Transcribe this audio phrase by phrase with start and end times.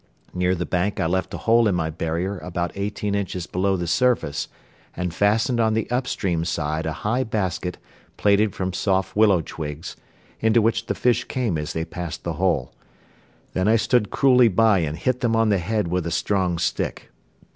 [0.33, 3.85] Near the bank I left a hole in my barrier about eighteen inches below the
[3.85, 4.47] surface
[4.97, 7.77] and fastened on the up stream side a high basket
[8.17, 9.95] plaited from soft willow twigs,
[10.39, 12.73] into which the fish came as they passed the hole.
[13.53, 17.11] Then I stood cruelly by and hit them on the head with a strong stick.